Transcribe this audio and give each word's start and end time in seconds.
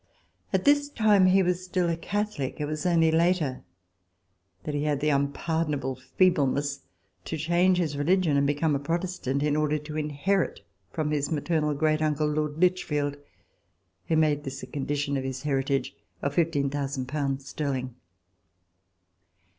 At 0.51 0.65
this 0.65 0.89
time 0.89 1.27
he 1.27 1.43
was 1.43 1.63
still 1.63 1.87
a 1.87 1.95
Catholic. 1.95 2.59
It 2.59 2.65
was 2.65 2.87
only 2.87 3.11
later 3.11 3.63
that 4.63 4.73
he 4.73 4.85
had 4.85 4.99
the 4.99 5.09
unpardon 5.11 5.75
able 5.75 5.93
feebleness 5.95 6.79
to 7.25 7.37
change 7.37 7.77
his 7.77 7.95
religion 7.95 8.35
and 8.35 8.47
become 8.47 8.73
a 8.75 8.79
Protestant, 8.79 9.43
in 9.43 9.55
order 9.55 9.77
to 9.77 9.97
inherit 9.97 10.61
from 10.91 11.11
his 11.11 11.31
maternal 11.31 11.75
great 11.75 12.01
uncle. 12.01 12.25
Lord 12.27 12.57
Lichfield, 12.57 13.15
who 14.07 14.15
made 14.17 14.43
this 14.43 14.63
a 14.63 14.65
condi 14.65 14.95
tion 14.95 15.17
of 15.17 15.23
his 15.23 15.43
heritage 15.43 15.95
of 16.23 16.33
15,000 16.33 17.07
pounds 17.07 17.47
sterling. 17.47 17.93